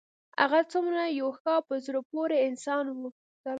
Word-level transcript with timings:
هغه 0.41 0.59
څومره 0.71 1.01
یو 1.19 1.29
ښه 1.39 1.51
او 1.57 1.63
په 1.69 1.75
زړه 1.85 1.99
پورې 2.11 2.37
انسان 2.47 2.85
و 2.97 2.99